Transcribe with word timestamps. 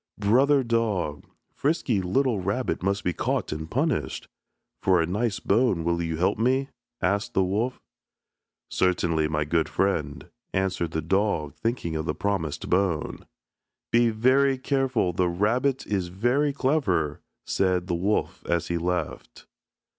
"Brother 0.17 0.63
dog, 0.63 1.27
frisky 1.53 2.01
little 2.01 2.39
rabbit 2.39 2.81
must 2.81 3.03
be 3.03 3.13
caught 3.13 3.51
and 3.51 3.69
punished. 3.69 4.27
For 4.81 4.99
a 4.99 5.05
nice 5.05 5.39
bone 5.39 5.83
will 5.83 6.01
you 6.01 6.17
help 6.17 6.39
me?" 6.39 6.69
asked 7.03 7.35
the 7.35 7.43
wolf. 7.43 7.79
"Certainly, 8.67 9.27
my 9.27 9.45
good 9.45 9.69
friend," 9.69 10.27
answered 10.55 10.89
the 10.89 11.03
dog, 11.03 11.53
thinking 11.53 11.95
of 11.95 12.07
the 12.07 12.15
promised 12.15 12.67
bone. 12.67 13.27
"Be 13.91 14.09
very 14.09 14.57
careful, 14.57 15.13
the 15.13 15.29
rabbit 15.29 15.85
is 15.85 16.07
very 16.07 16.51
clever," 16.51 17.21
said 17.45 17.85
the 17.85 17.93
wolf 17.93 18.43
as 18.47 18.69
he 18.69 18.79
left. 18.79 19.45